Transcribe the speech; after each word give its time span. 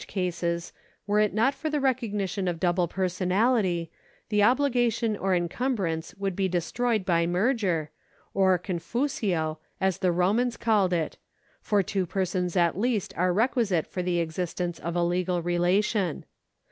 §112] 0.01 0.07
PERSONS 0.07 0.73
279 1.05 1.05
cases, 1.05 1.05
were 1.05 1.19
it 1.19 1.33
not 1.35 1.53
for 1.53 1.69
the 1.69 1.79
recognition 1.79 2.47
of 2.47 2.59
double 2.59 2.87
personality, 2.87 3.91
the 4.29 4.41
obligation 4.41 5.15
or 5.15 5.35
encumbrance 5.35 6.15
would 6.15 6.35
be 6.35 6.47
destroyed 6.49 7.05
by 7.05 7.27
merger, 7.27 7.91
or 8.33 8.57
conjusio 8.57 9.59
as 9.79 9.99
the 9.99 10.11
Romans 10.11 10.57
called 10.57 10.91
it, 10.91 11.17
for 11.61 11.83
two 11.83 12.07
persons 12.07 12.57
at 12.57 12.75
least 12.75 13.13
are 13.15 13.31
requisite 13.31 13.85
for 13.85 14.01
the 14.01 14.17
existence 14.17 14.79
of 14.79 14.95
a 14.95 15.03
legal 15.03 15.39
relation. 15.43 16.25